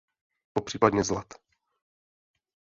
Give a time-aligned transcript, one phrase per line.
[0.53, 1.27] Popřípadě z lat.